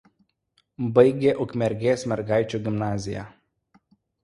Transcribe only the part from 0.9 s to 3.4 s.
Baigė Ukmergės mergaičių gimnaziją.